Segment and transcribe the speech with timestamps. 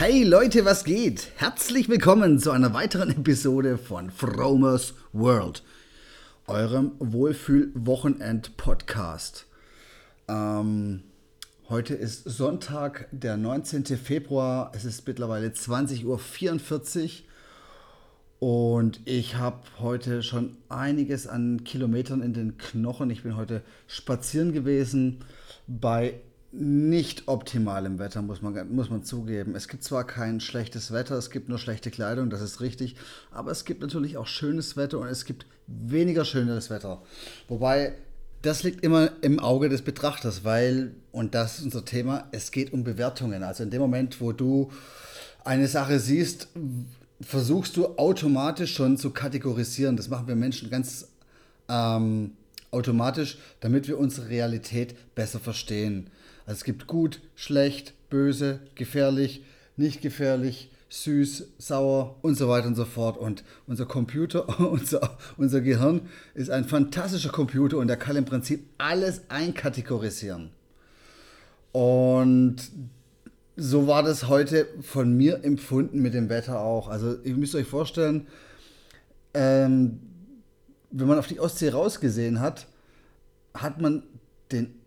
[0.00, 1.28] Hey Leute, was geht?
[1.36, 5.62] Herzlich willkommen zu einer weiteren Episode von Fromers World,
[6.46, 9.44] eurem Wohlfühl-Wochenend-Podcast.
[10.26, 11.02] Ähm,
[11.68, 13.84] heute ist Sonntag, der 19.
[13.98, 14.72] Februar.
[14.74, 17.24] Es ist mittlerweile 20.44
[18.40, 23.10] Uhr und ich habe heute schon einiges an Kilometern in den Knochen.
[23.10, 25.18] Ich bin heute spazieren gewesen
[25.66, 29.54] bei nicht optimalem Wetter, muss man, muss man zugeben.
[29.54, 32.96] Es gibt zwar kein schlechtes Wetter, es gibt nur schlechte Kleidung, das ist richtig,
[33.30, 37.02] aber es gibt natürlich auch schönes Wetter und es gibt weniger schöneres Wetter.
[37.48, 37.94] Wobei,
[38.42, 42.72] das liegt immer im Auge des Betrachters, weil, und das ist unser Thema, es geht
[42.72, 43.44] um Bewertungen.
[43.44, 44.72] Also in dem Moment, wo du
[45.44, 46.48] eine Sache siehst,
[47.20, 49.96] versuchst du automatisch schon zu kategorisieren.
[49.96, 51.08] Das machen wir Menschen ganz
[51.68, 52.32] ähm,
[52.70, 56.10] automatisch, damit wir unsere Realität besser verstehen.
[56.50, 59.44] Also es gibt gut, schlecht, böse, gefährlich,
[59.76, 63.18] nicht gefährlich, süß, sauer und so weiter und so fort.
[63.18, 68.66] Und unser Computer, unser, unser Gehirn ist ein fantastischer Computer und er kann im Prinzip
[68.78, 70.50] alles einkategorisieren.
[71.70, 72.56] Und
[73.56, 76.88] so war das heute von mir empfunden mit dem Wetter auch.
[76.88, 78.26] Also ihr müsst euch vorstellen,
[79.34, 80.00] ähm,
[80.90, 82.66] wenn man auf die Ostsee rausgesehen hat,
[83.54, 84.02] hat man
[84.50, 84.79] den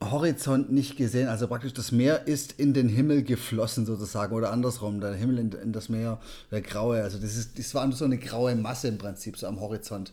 [0.00, 1.28] Horizont nicht gesehen.
[1.28, 5.52] Also praktisch das Meer ist in den Himmel geflossen sozusagen oder andersrum, der Himmel in,
[5.52, 7.02] in das Meer, der graue.
[7.02, 10.12] Also das, ist, das war nur so eine graue Masse im Prinzip so am Horizont.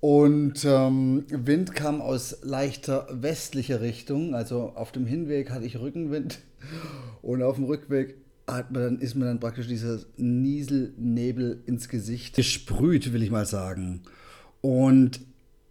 [0.00, 4.34] Und ähm, Wind kam aus leichter westlicher Richtung.
[4.34, 6.40] Also auf dem Hinweg hatte ich Rückenwind
[7.22, 12.36] und auf dem Rückweg hat man dann, ist mir dann praktisch dieser Nieselnebel ins Gesicht
[12.36, 14.02] gesprüht, will ich mal sagen.
[14.60, 15.20] Und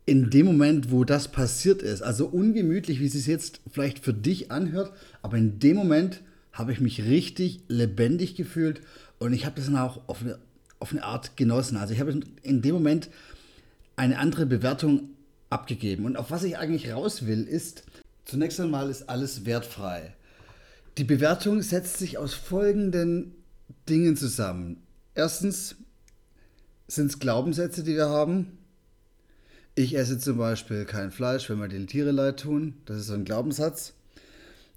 [0.05, 4.13] in dem Moment, wo das passiert ist, also ungemütlich, wie es sich jetzt vielleicht für
[4.13, 4.91] dich anhört,
[5.21, 6.21] aber in dem Moment
[6.51, 8.81] habe ich mich richtig lebendig gefühlt
[9.19, 10.39] und ich habe das dann auch auf eine,
[10.79, 11.77] auf eine Art genossen.
[11.77, 13.09] Also ich habe in dem Moment
[13.95, 15.09] eine andere Bewertung
[15.49, 16.05] abgegeben.
[16.05, 17.83] Und auf was ich eigentlich raus will, ist,
[18.25, 20.13] zunächst einmal ist alles wertfrei.
[20.97, 23.33] Die Bewertung setzt sich aus folgenden
[23.87, 24.83] Dingen zusammen.
[25.15, 25.75] Erstens
[26.87, 28.57] sind es Glaubenssätze, die wir haben.
[29.75, 32.75] Ich esse zum Beispiel kein Fleisch, wenn mir die Tiere leid tun.
[32.85, 33.93] Das ist so ein Glaubenssatz.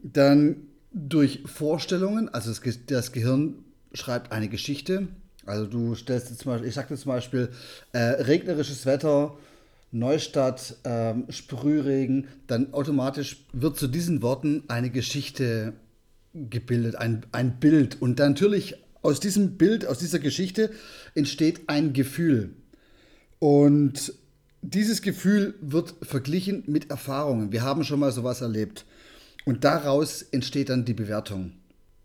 [0.03, 2.51] Dann durch Vorstellungen, also
[2.87, 3.57] das, Gehirn
[3.93, 5.09] schreibt eine Geschichte.
[5.45, 7.51] Also du stellst jetzt zum Beispiel, ich sagte zum Beispiel,
[7.93, 9.37] äh, regnerisches Wetter,
[9.93, 15.75] Neustadt, ähm, Sprühregen, dann automatisch wird zu diesen Worten eine Geschichte
[16.33, 18.01] gebildet, ein, ein Bild.
[18.01, 20.71] Und dann natürlich aus diesem Bild, aus dieser Geschichte
[21.15, 22.55] entsteht ein Gefühl.
[23.39, 24.15] Und
[24.71, 27.53] dieses Gefühl wird verglichen mit Erfahrungen.
[27.53, 28.85] Wir haben schon mal sowas erlebt.
[29.45, 31.53] Und daraus entsteht dann die Bewertung.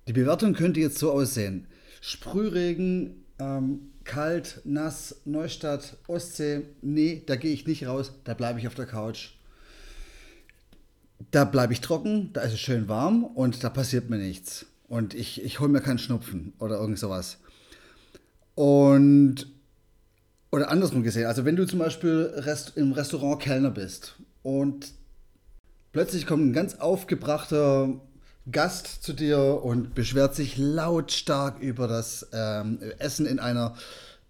[0.08, 1.66] Die Bewertung könnte jetzt so aussehen.
[2.02, 8.68] Sprühregen ähm, kalt, nass, Neustadt, Ostsee, nee, da gehe ich nicht raus, da bleibe ich
[8.68, 9.32] auf der Couch.
[11.32, 14.66] Da bleibe ich trocken, da ist es schön warm und da passiert mir nichts.
[14.88, 17.38] Und ich, ich hole mir keinen Schnupfen oder irgend sowas.
[18.56, 19.48] Und,
[20.52, 24.92] oder andersrum gesehen, also wenn du zum Beispiel Rest, im Restaurant Kellner bist und
[25.94, 28.00] plötzlich kommt ein ganz aufgebrachter
[28.52, 33.76] Gast zu dir und beschwert sich lautstark über das ähm, Essen in einer,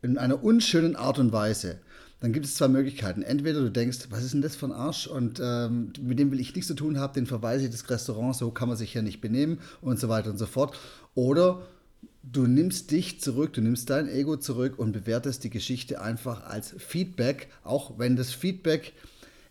[0.02, 1.80] in einer unschönen Art und Weise.
[2.20, 3.24] Dann gibt es zwei Möglichkeiten.
[3.24, 6.40] Entweder du denkst, was ist denn das für ein Arsch und ähm, mit dem will
[6.40, 9.02] ich nichts zu tun haben, den verweise ich das Restaurant, so kann man sich hier
[9.02, 10.78] nicht benehmen und so weiter und so fort.
[11.16, 11.62] Oder
[12.24, 16.76] du nimmst dich zurück, du nimmst dein Ego zurück und bewertest die Geschichte einfach als
[16.78, 18.94] Feedback, auch wenn das Feedback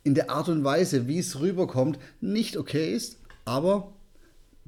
[0.04, 3.92] in der Art und Weise, wie es rüberkommt, nicht okay ist, aber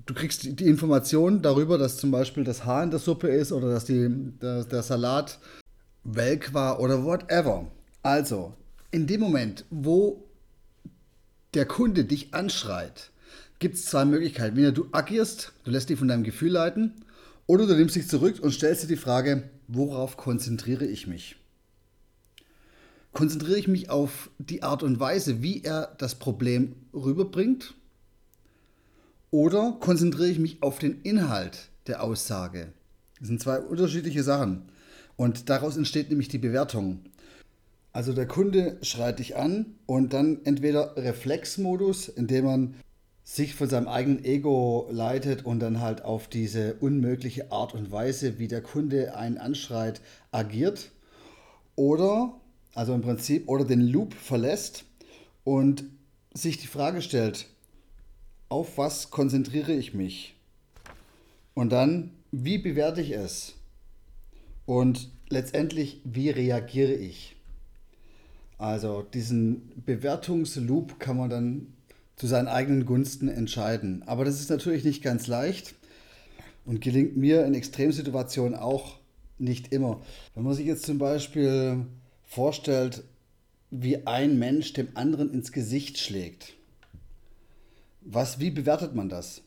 [0.07, 3.71] du kriegst die, Information darüber, dass zum Beispiel das Haar in der Suppe ist oder
[3.71, 4.09] dass die,
[4.41, 5.39] der, der Salat
[6.05, 7.67] welk war oder whatever.
[8.03, 8.53] Also,
[8.91, 10.25] in dem Moment, wo
[11.55, 13.11] der Kunde dich anschreit,
[13.59, 14.57] gibt es zwei Möglichkeiten.
[14.57, 16.93] Entweder du agierst, du lässt dich von deinem Gefühl leiten,
[17.53, 21.37] oder du nimmst dich zurück und stellst dir die Frage, worauf konzentriere ich mich?
[23.13, 27.75] Konzentriere ich mich auf die Art und Weise, wie er das Problem rüberbringt?
[29.31, 32.73] Oder konzentriere ich mich auf den Inhalt der Aussage.
[33.19, 34.63] Das sind zwei unterschiedliche Sachen.
[35.17, 37.01] Und daraus entsteht nämlich die Bewertung.
[37.93, 42.75] Also der Kunde schreit dich an und dann entweder Reflexmodus, indem man
[43.33, 48.39] sich von seinem eigenen Ego leitet und dann halt auf diese unmögliche Art und Weise,
[48.39, 50.03] wie der Kunde einen anschreit,
[50.33, 50.91] agiert.
[51.75, 52.35] Oder,
[52.75, 54.85] also im Prinzip, oder den Loop verlässt
[55.45, 55.85] und
[56.35, 57.47] sich die Frage stellt,
[58.51, 60.35] auf was konzentriere ich mich?
[61.55, 63.55] Und dann, wie bewerte ich es?
[64.67, 67.35] Und letztendlich, wie reagiere ich?
[68.59, 71.73] Also diesen Bewertungsloop kann man dann
[72.23, 74.05] zu seinen eigenen Gunsten entscheiden.
[74.07, 75.75] Aber das ist natürlich nicht ganz leicht
[76.65, 79.01] und gelingt mir in Extremsituationen auch
[79.39, 80.01] nicht immer.
[80.37, 81.85] Wenn man sich jetzt zum Beispiel
[82.23, 83.03] vorstellt,
[83.73, 86.53] wie ein Mensch dem anderen ins Gesicht schlägt,
[88.03, 89.43] was, wie bewertet man das?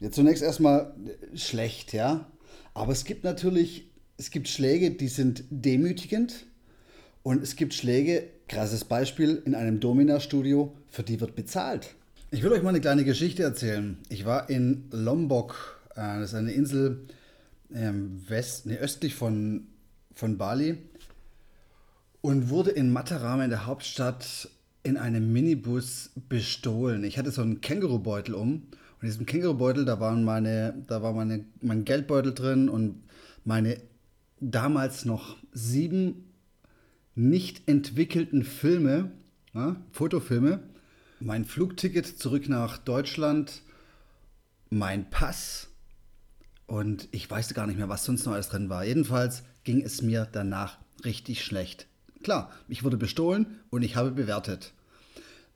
[0.00, 0.92] Jetzt zunächst erstmal
[1.36, 2.28] schlecht, ja.
[2.74, 6.46] Aber es gibt natürlich, es gibt Schläge, die sind demütigend
[7.26, 11.96] und es gibt Schläge, krasses Beispiel, in einem Domina-Studio, für die wird bezahlt.
[12.30, 13.98] Ich will euch mal eine kleine Geschichte erzählen.
[14.08, 17.00] Ich war in Lombok, äh, das ist eine Insel
[17.74, 19.66] ähm, west, nee, östlich von,
[20.14, 20.78] von Bali
[22.20, 24.48] und wurde in Mataram in der Hauptstadt
[24.84, 27.02] in einem Minibus bestohlen.
[27.02, 31.12] Ich hatte so einen Kängurubeutel um und in diesem Kängurubeutel, da waren meine, da war
[31.12, 33.02] meine, mein Geldbeutel drin und
[33.44, 33.78] meine
[34.38, 36.25] damals noch sieben
[37.16, 39.10] nicht entwickelten Filme,
[39.54, 40.60] ja, Fotofilme,
[41.18, 43.62] mein Flugticket zurück nach Deutschland,
[44.70, 45.68] mein Pass
[46.66, 48.84] und ich weiß gar nicht mehr, was sonst noch alles drin war.
[48.84, 51.86] Jedenfalls ging es mir danach richtig schlecht.
[52.22, 54.72] Klar, ich wurde bestohlen und ich habe bewertet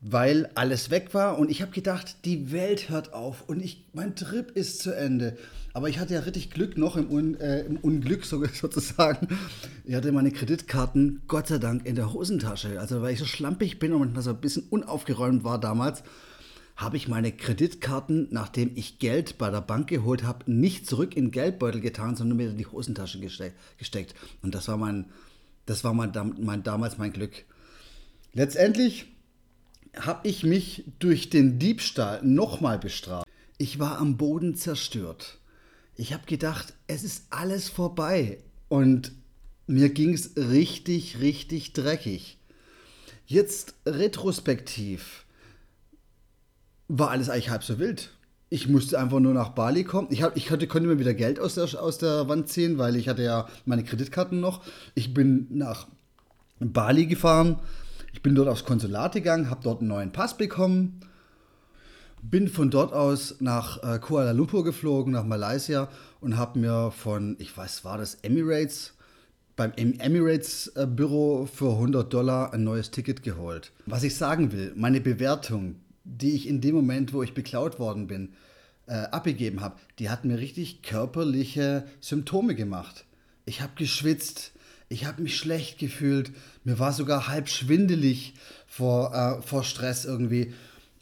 [0.00, 4.16] weil alles weg war und ich habe gedacht, die Welt hört auf und ich, mein
[4.16, 5.36] Trip ist zu Ende.
[5.74, 9.28] Aber ich hatte ja richtig Glück noch im, Un, äh, im Unglück sozusagen.
[9.84, 12.80] Ich hatte meine Kreditkarten Gott sei Dank in der Hosentasche.
[12.80, 16.02] Also weil ich so schlampig bin und manchmal so ein bisschen unaufgeräumt war damals,
[16.76, 21.26] habe ich meine Kreditkarten, nachdem ich Geld bei der Bank geholt habe, nicht zurück in
[21.26, 24.14] den Geldbeutel getan, sondern mir in die Hosentasche gesteckt.
[24.40, 25.04] Und das war mein,
[25.66, 26.10] das war mein,
[26.40, 27.44] mein damals mein Glück.
[28.32, 29.06] Letztendlich
[29.98, 33.26] habe ich mich durch den Diebstahl nochmal bestraft.
[33.58, 35.38] Ich war am Boden zerstört.
[35.96, 38.38] Ich habe gedacht, es ist alles vorbei.
[38.68, 39.12] Und
[39.66, 42.38] mir ging es richtig, richtig dreckig.
[43.26, 45.24] Jetzt retrospektiv
[46.88, 48.10] war alles eigentlich halb so wild.
[48.48, 50.08] Ich musste einfach nur nach Bali kommen.
[50.10, 52.96] Ich, hab, ich hatte, konnte mir wieder Geld aus der, aus der Wand ziehen, weil
[52.96, 54.64] ich hatte ja meine Kreditkarten noch.
[54.94, 55.86] Ich bin nach
[56.58, 57.60] Bali gefahren
[58.12, 61.00] ich bin dort aufs Konsulat gegangen, habe dort einen neuen Pass bekommen,
[62.22, 65.88] bin von dort aus nach äh, Kuala Lumpur geflogen, nach Malaysia
[66.20, 68.94] und habe mir von, ich weiß, war das Emirates,
[69.56, 73.72] beim Emirates-Büro äh, für 100 Dollar ein neues Ticket geholt.
[73.86, 78.06] Was ich sagen will, meine Bewertung, die ich in dem Moment, wo ich beklaut worden
[78.06, 78.30] bin,
[78.86, 83.04] äh, abgegeben habe, die hat mir richtig körperliche Symptome gemacht.
[83.44, 84.52] Ich habe geschwitzt,
[84.90, 86.32] ich habe mich schlecht gefühlt.
[86.64, 88.34] Mir war sogar halb schwindelig
[88.66, 90.52] vor, äh, vor Stress irgendwie.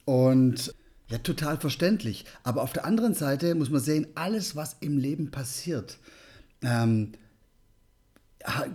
[0.05, 0.75] Und
[1.09, 2.27] ja, total verständlich.
[2.45, 5.99] Aber auf der anderen Seite muss man sehen, alles, was im Leben passiert,
[6.63, 7.13] ähm,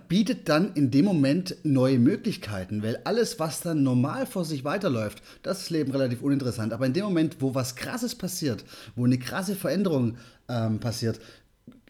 [0.07, 5.21] bietet dann in dem Moment neue Möglichkeiten, weil alles, was dann normal vor sich weiterläuft,
[5.43, 6.73] das ist Leben relativ uninteressant.
[6.73, 10.17] Aber in dem Moment, wo was Krasses passiert, wo eine krasse Veränderung
[10.49, 11.19] ähm, passiert,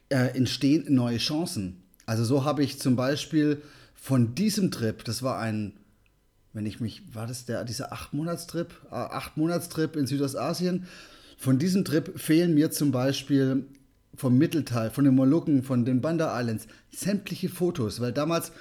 [0.10, 1.83] äh, entstehen neue Chancen.
[2.06, 3.62] Also so habe ich zum Beispiel
[3.96, 5.74] von diesem Trip, das war ein,
[6.52, 10.86] wenn ich mich, war das der, dieser acht-Monats-Trip, äh, acht-Monats-Trip in Südostasien,
[11.38, 13.66] von diesem Trip fehlen mir zum Beispiel
[14.16, 18.52] vom Mittelteil, von den Molukken, von den Banda Islands, sämtliche Fotos, weil damals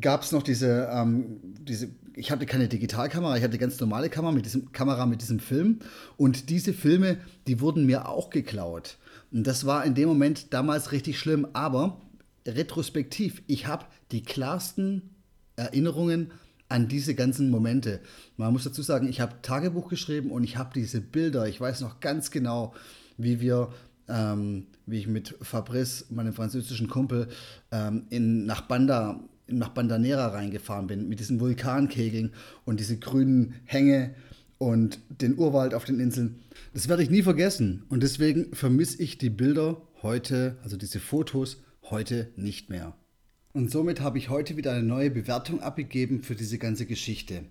[0.00, 4.32] gab es noch diese, ähm, diese, ich hatte keine Digitalkamera, ich hatte ganz normale Kamera
[4.32, 5.80] mit diesem Kamera mit diesem Film.
[6.16, 8.98] Und diese Filme, die wurden mir auch geklaut.
[9.32, 12.00] Und das war in dem Moment damals richtig schlimm, aber
[12.46, 15.10] retrospektiv, ich habe die klarsten
[15.56, 16.32] Erinnerungen
[16.68, 18.00] an diese ganzen Momente.
[18.36, 21.46] Man muss dazu sagen, ich habe Tagebuch geschrieben und ich habe diese Bilder.
[21.46, 22.74] Ich weiß noch ganz genau,
[23.16, 23.72] wie wir,
[24.08, 27.28] ähm, wie ich mit Fabrice, meinem französischen Kumpel,
[27.70, 32.32] ähm, in, nach Banda, nach Bandanera reingefahren bin, mit diesen Vulkankegeln
[32.64, 34.14] und diese grünen Hänge
[34.58, 36.40] und den Urwald auf den Inseln.
[36.72, 37.84] Das werde ich nie vergessen.
[37.88, 41.58] Und deswegen vermisse ich die Bilder heute, also diese Fotos
[41.90, 42.94] heute nicht mehr.
[43.52, 47.44] Und somit habe ich heute wieder eine neue Bewertung abgegeben für diese ganze Geschichte.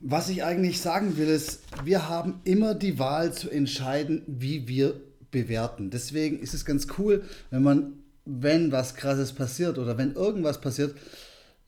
[0.00, 5.00] Was ich eigentlich sagen will, ist, wir haben immer die Wahl zu entscheiden, wie wir
[5.30, 5.90] bewerten.
[5.90, 7.92] Deswegen ist es ganz cool, wenn man,
[8.24, 10.96] wenn was Krasses passiert oder wenn irgendwas passiert,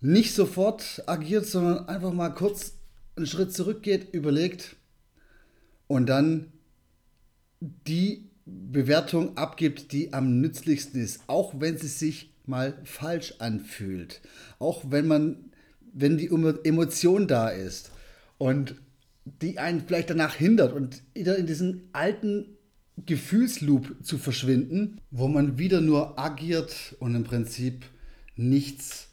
[0.01, 2.75] nicht sofort agiert, sondern einfach mal kurz
[3.17, 4.77] einen Schritt zurückgeht, überlegt
[5.87, 6.53] und dann
[7.61, 14.21] die Bewertung abgibt, die am nützlichsten ist, auch wenn sie sich mal falsch anfühlt,
[14.61, 15.51] auch wenn man,
[15.93, 17.91] wenn die Emotion da ist
[18.39, 18.77] und
[19.43, 22.57] die einen vielleicht danach hindert und wieder in diesen alten
[23.05, 27.85] Gefühlsloop zu verschwinden, wo man wieder nur agiert und im Prinzip
[28.37, 29.09] nichts,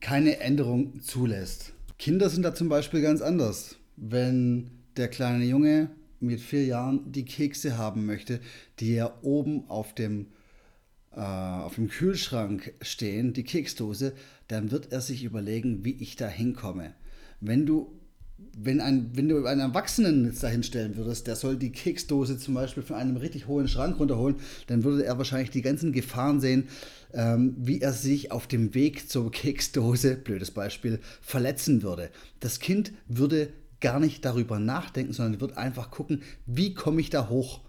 [0.00, 1.72] keine Änderung zulässt.
[1.98, 3.76] Kinder sind da zum Beispiel ganz anders.
[3.96, 8.40] Wenn der kleine Junge mit vier Jahren die Kekse haben möchte,
[8.80, 10.26] die er oben auf dem,
[11.12, 14.14] äh, auf dem Kühlschrank stehen, die Keksdose,
[14.48, 16.94] dann wird er sich überlegen, wie ich da hinkomme.
[17.40, 17.92] Wenn du
[18.58, 22.54] wenn, ein, wenn du einen Erwachsenen jetzt dahin stellen würdest, der soll die Keksdose zum
[22.54, 26.68] Beispiel von einem richtig hohen Schrank runterholen, dann würde er wahrscheinlich die ganzen Gefahren sehen,
[27.14, 32.10] ähm, wie er sich auf dem Weg zur Keksdose, blödes Beispiel, verletzen würde.
[32.40, 33.48] Das Kind würde
[33.86, 37.60] gar nicht darüber nachdenken, sondern wird einfach gucken, wie komme ich da hoch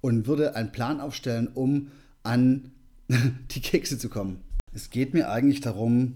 [0.00, 1.90] und würde einen Plan aufstellen, um
[2.22, 2.72] an
[3.50, 4.40] die Kekse zu kommen.
[4.72, 6.14] Es geht mir eigentlich darum,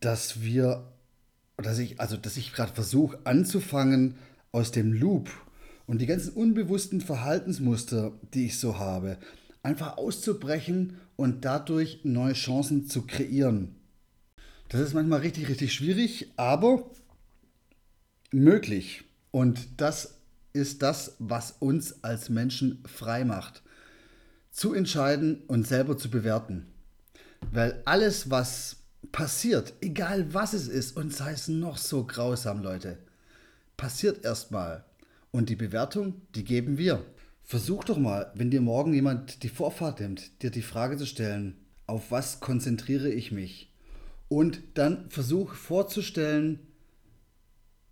[0.00, 0.92] dass wir
[1.56, 4.16] dass ich, also dass ich gerade versuche anzufangen
[4.52, 5.30] aus dem Loop
[5.86, 9.16] und die ganzen unbewussten Verhaltensmuster, die ich so habe,
[9.62, 13.74] einfach auszubrechen und dadurch neue Chancen zu kreieren.
[14.68, 16.90] Das ist manchmal richtig, richtig schwierig, aber
[18.36, 19.04] möglich.
[19.30, 20.14] Und das
[20.52, 23.62] ist das, was uns als Menschen frei macht.
[24.50, 26.66] Zu entscheiden und selber zu bewerten.
[27.52, 28.76] Weil alles, was
[29.12, 32.98] passiert, egal was es ist, und sei es noch so grausam, Leute,
[33.76, 34.84] passiert erstmal.
[35.30, 37.04] Und die Bewertung, die geben wir.
[37.42, 41.56] Versuch doch mal, wenn dir morgen jemand die Vorfahrt nimmt, dir die Frage zu stellen,
[41.86, 43.70] auf was konzentriere ich mich?
[44.28, 46.58] Und dann versuch vorzustellen,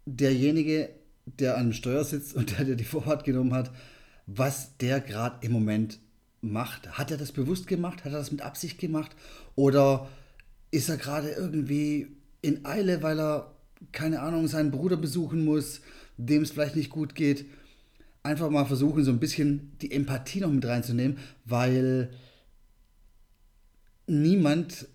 [0.06, 0.90] derjenige,
[1.26, 3.70] der an dem Steuer sitzt und der dir die Vorfahrt genommen hat,
[4.26, 5.98] was der gerade im Moment
[6.40, 6.98] macht.
[6.98, 8.04] Hat er das bewusst gemacht?
[8.04, 9.16] Hat er das mit Absicht gemacht?
[9.54, 10.08] Oder
[10.70, 12.08] ist er gerade irgendwie
[12.42, 13.54] in Eile, weil er,
[13.92, 15.80] keine Ahnung, seinen Bruder besuchen muss,
[16.16, 17.46] dem es vielleicht nicht gut geht.
[18.22, 22.10] Einfach mal versuchen, so ein bisschen die Empathie noch mit reinzunehmen, weil
[24.06, 24.86] niemand,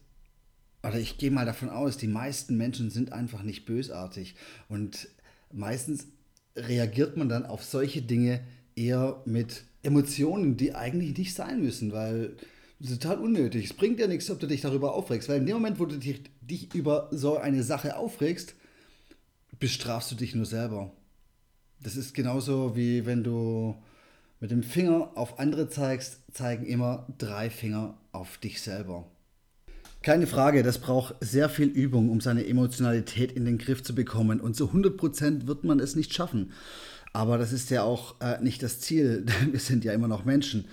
[0.83, 4.35] oder ich gehe mal davon aus, die meisten Menschen sind einfach nicht bösartig.
[4.69, 5.09] Und
[5.51, 6.07] meistens
[6.55, 8.41] reagiert man dann auf solche Dinge
[8.75, 12.35] eher mit Emotionen, die eigentlich nicht sein müssen, weil
[12.79, 13.65] das ist total unnötig.
[13.65, 15.97] Es bringt ja nichts, ob du dich darüber aufregst, weil in dem Moment, wo du
[15.97, 18.55] dich, dich über so eine Sache aufregst,
[19.59, 20.91] bestrafst du dich nur selber.
[21.81, 23.75] Das ist genauso wie wenn du
[24.39, 29.05] mit dem Finger auf andere zeigst, zeigen immer drei Finger auf dich selber.
[30.01, 34.39] Keine Frage, das braucht sehr viel Übung, um seine Emotionalität in den Griff zu bekommen.
[34.39, 36.51] Und zu 100% wird man es nicht schaffen.
[37.11, 39.25] Aber das ist ja auch äh, nicht das Ziel.
[39.51, 40.65] Wir sind ja immer noch Menschen.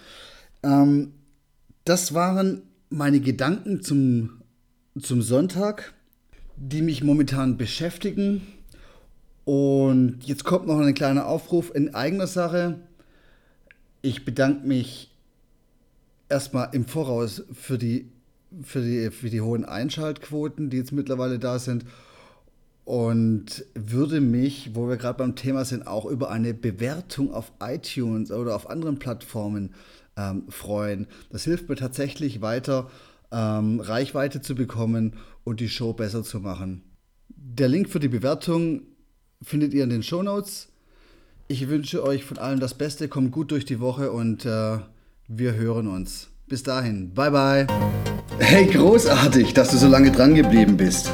[0.63, 1.13] Ähm,
[1.85, 4.43] das waren meine Gedanken zum,
[5.01, 5.95] zum Sonntag,
[6.57, 8.43] die mich momentan beschäftigen.
[9.45, 12.81] Und jetzt kommt noch ein kleiner Aufruf in eigener Sache.
[14.03, 15.11] Ich bedanke mich
[16.29, 18.11] erstmal im Voraus für die,
[18.63, 21.85] für, die, für die hohen Einschaltquoten, die jetzt mittlerweile da sind.
[22.85, 28.31] Und würde mich, wo wir gerade beim Thema sind, auch über eine Bewertung auf iTunes
[28.31, 29.75] oder auf anderen Plattformen
[30.17, 31.07] ähm, freuen.
[31.31, 32.89] Das hilft mir tatsächlich weiter,
[33.33, 36.83] ähm, Reichweite zu bekommen und die Show besser zu machen.
[37.29, 38.83] Der Link für die Bewertung
[39.43, 40.69] findet ihr in den Show Notes.
[41.49, 44.79] Ich wünsche euch von allem das Beste, kommt gut durch die Woche und äh,
[45.29, 46.29] wir hören uns.
[46.49, 47.67] Bis dahin, bye bye.
[48.39, 51.11] Hey, großartig, dass du so lange dran geblieben bist.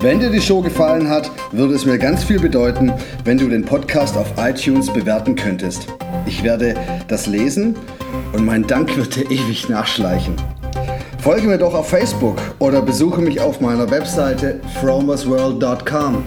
[0.00, 2.92] Wenn dir die Show gefallen hat, würde es mir ganz viel bedeuten,
[3.24, 5.86] wenn du den Podcast auf iTunes bewerten könntest.
[6.26, 6.74] Ich werde
[7.08, 7.74] das lesen
[8.32, 10.34] und mein Dank wird dir ewig nachschleichen.
[11.18, 16.22] Folge mir doch auf Facebook oder besuche mich auf meiner Webseite fromersworld.com.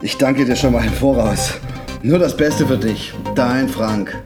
[0.00, 1.54] Ich danke dir schon mal im Voraus.
[2.02, 4.16] Nur das Beste für dich, dein Frank.